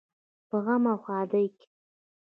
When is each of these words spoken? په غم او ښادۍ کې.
په 0.49 0.57
غم 0.63 0.83
او 0.91 0.97
ښادۍ 1.05 1.47
کې. 1.57 1.65